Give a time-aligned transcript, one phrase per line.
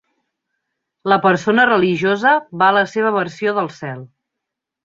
[1.11, 4.05] La persona religiosa va a la seva versió del cel.